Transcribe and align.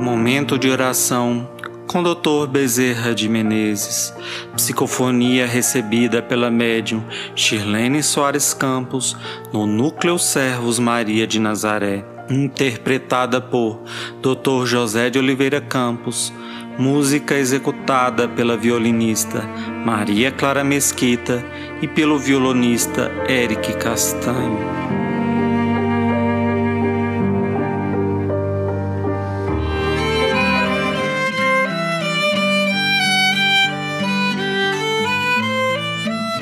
Momento 0.00 0.56
de 0.56 0.70
oração 0.70 1.50
com 1.88 2.02
Dr. 2.04 2.46
Bezerra 2.48 3.12
de 3.12 3.28
Menezes. 3.28 4.14
Psicofonia 4.54 5.44
recebida 5.44 6.22
pela 6.22 6.50
médium 6.50 7.02
Shirlene 7.34 8.00
Soares 8.00 8.54
Campos 8.54 9.16
no 9.52 9.66
Núcleo 9.66 10.16
Servos 10.16 10.78
Maria 10.78 11.26
de 11.26 11.40
Nazaré. 11.40 12.04
Interpretada 12.30 13.40
por 13.40 13.82
Dr. 14.22 14.66
José 14.70 15.10
de 15.10 15.18
Oliveira 15.18 15.60
Campos. 15.60 16.32
Música 16.78 17.34
executada 17.34 18.28
pela 18.28 18.56
violinista 18.56 19.42
Maria 19.84 20.30
Clara 20.30 20.62
Mesquita 20.62 21.44
e 21.82 21.88
pelo 21.88 22.20
violonista 22.20 23.10
Eric 23.28 23.76
Castanho. 23.78 25.07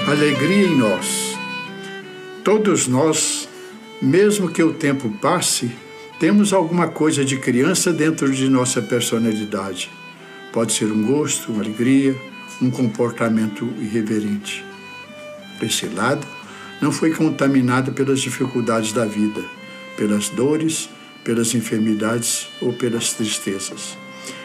Alegria 0.06 0.68
em 0.68 0.76
nós. 0.76 1.36
Todos 2.44 2.86
nós, 2.86 3.48
mesmo 4.00 4.48
que 4.48 4.62
o 4.62 4.72
tempo 4.72 5.10
passe, 5.20 5.68
temos 6.20 6.52
alguma 6.52 6.86
coisa 6.86 7.24
de 7.24 7.38
criança 7.38 7.92
dentro 7.92 8.32
de 8.32 8.48
nossa 8.48 8.80
personalidade. 8.80 9.90
Pode 10.52 10.72
ser 10.72 10.86
um 10.86 11.04
gosto, 11.04 11.50
uma 11.50 11.60
alegria, 11.60 12.14
um 12.62 12.70
comportamento 12.70 13.68
irreverente. 13.80 14.64
Esse 15.60 15.86
lado 15.86 16.24
não 16.80 16.92
foi 16.92 17.10
contaminado 17.10 17.90
pelas 17.92 18.20
dificuldades 18.20 18.92
da 18.92 19.04
vida, 19.04 19.42
pelas 19.96 20.28
dores, 20.28 20.88
pelas 21.24 21.52
enfermidades 21.52 22.46
ou 22.60 22.72
pelas 22.72 23.12
tristezas. 23.12 23.98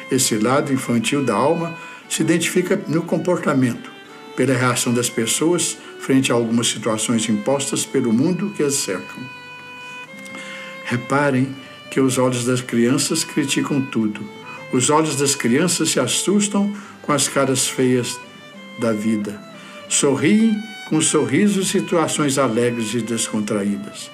Esse 0.10 0.40
lado 0.40 0.74
infantil 0.74 1.24
da 1.24 1.36
alma 1.36 1.78
se 2.10 2.24
identifica 2.24 2.82
no 2.88 3.04
comportamento, 3.04 3.91
pela 4.42 4.58
reação 4.58 4.92
das 4.92 5.08
pessoas 5.08 5.78
frente 6.00 6.32
a 6.32 6.36
algumas 6.36 6.66
situações 6.66 7.30
impostas 7.30 7.86
pelo 7.86 8.12
mundo 8.12 8.52
que 8.58 8.64
as 8.64 8.74
cercam. 8.74 9.24
Reparem 10.84 11.56
que 11.92 12.00
os 12.00 12.18
olhos 12.18 12.44
das 12.44 12.60
crianças 12.60 13.24
criticam 13.24 13.80
tudo. 13.80 14.28
Os 14.74 14.90
olhos 14.90 15.16
das 15.16 15.36
crianças 15.36 15.92
se 15.92 16.00
assustam 16.00 16.76
com 17.04 17.12
as 17.12 17.28
caras 17.28 17.68
feias 17.68 18.20
da 18.80 18.92
vida. 18.92 19.40
Sorriem 19.88 20.60
com 20.90 21.00
sorrisos 21.00 21.68
e 21.68 21.74
situações 21.74 22.40
alegres 22.40 22.96
e 22.96 23.00
descontraídas. 23.00 24.10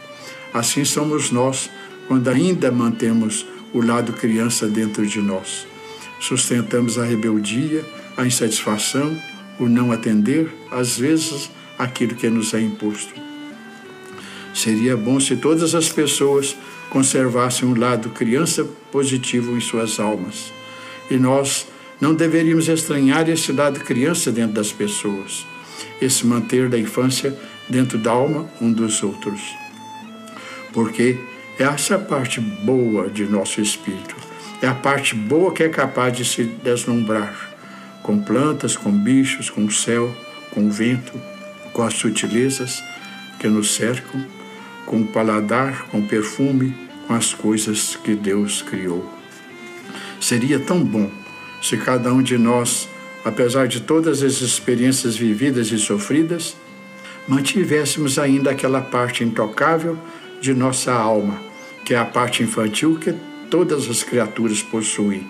Assim 0.54 0.84
somos 0.84 1.32
nós 1.32 1.70
quando 2.10 2.28
ainda 2.28 2.70
mantemos 2.70 3.46
o 3.74 3.80
lado 3.80 4.12
criança 4.12 4.68
dentro 4.68 5.08
de 5.08 5.22
nós. 5.22 5.66
Sustentamos 6.20 6.98
a 6.98 7.06
rebeldia, 7.06 7.86
a 8.18 8.26
insatisfação, 8.26 9.18
o 9.60 9.68
não 9.68 9.92
atender, 9.92 10.52
às 10.72 10.98
vezes, 10.98 11.50
aquilo 11.78 12.16
que 12.16 12.30
nos 12.30 12.54
é 12.54 12.62
imposto. 12.62 13.14
Seria 14.54 14.98
bom 14.98 15.20
se 15.20 15.36
todas 15.36 15.76
as 15.76 15.90
pessoas 15.90 16.56
conservassem 16.90 17.68
um 17.68 17.78
lado 17.78 18.10
criança 18.10 18.66
positivo 18.92 19.56
em 19.56 19.62
suas 19.62 20.00
almas. 20.00 20.52
E 21.12 21.18
nós 21.18 21.68
não 22.02 22.14
deveríamos 22.14 22.68
estranhar 22.68 23.30
esse 23.30 23.52
lado 23.52 23.80
criança 23.80 24.32
dentro 24.32 24.54
das 24.54 24.72
pessoas, 24.72 25.46
esse 26.02 26.26
manter 26.26 26.70
da 26.70 26.78
infância 26.78 27.38
dentro 27.70 27.98
da 27.98 28.12
alma 28.12 28.50
um 28.62 28.72
dos 28.72 29.04
outros. 29.04 29.42
Porque 30.74 31.18
é 31.60 31.64
essa 31.64 31.98
parte 31.98 32.40
boa 32.40 33.10
de 33.10 33.26
nosso 33.26 33.62
espírito, 33.62 34.16
é 34.62 34.68
a 34.68 34.76
parte 34.76 35.16
boa 35.16 35.52
que 35.54 35.64
é 35.64 35.70
capaz 35.70 36.16
de 36.16 36.26
se 36.26 36.44
deslumbrar 36.44 37.57
com 38.08 38.18
plantas, 38.18 38.78
com 38.78 38.90
bichos, 38.90 39.50
com 39.50 39.66
o 39.66 39.72
céu, 39.72 40.16
com 40.52 40.66
o 40.66 40.72
vento, 40.72 41.12
com 41.74 41.84
as 41.84 41.94
sutilezas 41.94 42.82
que 43.38 43.50
nos 43.50 43.76
cercam, 43.76 44.26
com 44.86 45.02
o 45.02 45.08
paladar, 45.08 45.88
com 45.90 46.00
o 46.00 46.08
perfume, 46.08 46.74
com 47.06 47.14
as 47.14 47.34
coisas 47.34 47.98
que 47.98 48.16
Deus 48.16 48.62
criou. 48.62 49.06
Seria 50.22 50.58
tão 50.58 50.82
bom 50.82 51.12
se 51.62 51.76
cada 51.76 52.14
um 52.14 52.24
de 52.24 52.38
nós, 52.38 52.88
apesar 53.26 53.68
de 53.68 53.82
todas 53.82 54.24
as 54.24 54.40
experiências 54.40 55.18
vividas 55.18 55.70
e 55.74 55.78
sofridas, 55.78 56.56
mantivéssemos 57.28 58.18
ainda 58.18 58.52
aquela 58.52 58.80
parte 58.80 59.22
intocável 59.26 60.00
de 60.40 60.54
nossa 60.54 60.94
alma, 60.94 61.42
que 61.84 61.94
é 61.94 61.98
a 61.98 62.06
parte 62.06 62.42
infantil 62.42 62.98
que 62.98 63.14
todas 63.52 63.90
as 63.90 64.02
criaturas 64.02 64.62
possuem 64.64 65.28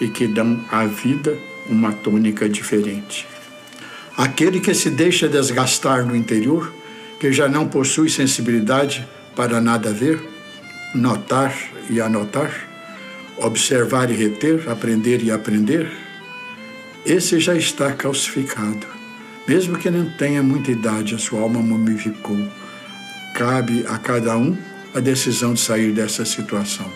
e 0.00 0.08
que 0.08 0.26
dão 0.26 0.60
à 0.72 0.86
vida 0.86 1.38
uma 1.68 1.92
tônica 1.92 2.48
diferente. 2.48 3.26
Aquele 4.16 4.60
que 4.60 4.72
se 4.72 4.88
deixa 4.88 5.28
desgastar 5.28 6.06
no 6.06 6.16
interior, 6.16 6.72
que 7.20 7.32
já 7.32 7.48
não 7.48 7.68
possui 7.68 8.08
sensibilidade 8.08 9.06
para 9.34 9.60
nada 9.60 9.92
ver, 9.92 10.20
notar 10.94 11.54
e 11.90 12.00
anotar, 12.00 12.50
observar 13.36 14.10
e 14.10 14.14
reter, 14.14 14.68
aprender 14.70 15.22
e 15.22 15.30
aprender, 15.30 15.90
esse 17.04 17.38
já 17.38 17.54
está 17.54 17.92
calcificado. 17.92 18.86
Mesmo 19.46 19.78
que 19.78 19.90
não 19.90 20.10
tenha 20.16 20.42
muita 20.42 20.72
idade, 20.72 21.14
a 21.14 21.18
sua 21.18 21.40
alma 21.40 21.60
mumificou. 21.60 22.38
Cabe 23.34 23.84
a 23.86 23.98
cada 23.98 24.36
um 24.36 24.56
a 24.94 24.98
decisão 24.98 25.54
de 25.54 25.60
sair 25.60 25.92
dessa 25.92 26.24
situação. 26.24 26.90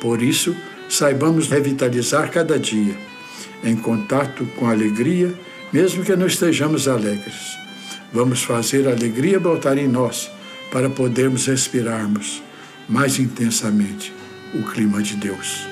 Por 0.00 0.20
isso, 0.20 0.54
saibamos 0.88 1.48
revitalizar 1.48 2.30
cada 2.30 2.58
dia 2.58 3.11
em 3.62 3.76
contato 3.76 4.44
com 4.56 4.68
alegria, 4.68 5.32
mesmo 5.72 6.04
que 6.04 6.14
não 6.16 6.26
estejamos 6.26 6.88
alegres. 6.88 7.56
Vamos 8.12 8.42
fazer 8.42 8.86
a 8.86 8.92
alegria 8.92 9.40
brotar 9.40 9.78
em 9.78 9.88
nós 9.88 10.30
para 10.70 10.90
podermos 10.90 11.46
respirarmos 11.46 12.42
mais 12.88 13.18
intensamente 13.18 14.12
o 14.54 14.62
clima 14.62 15.02
de 15.02 15.16
Deus. 15.16 15.71